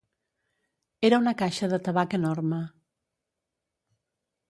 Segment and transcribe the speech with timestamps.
[1.09, 2.65] Era una caixa de tabac enorme.